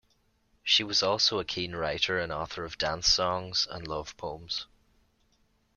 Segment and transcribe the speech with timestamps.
[0.63, 4.65] She was also a keen writer and author of dance songs and love poems.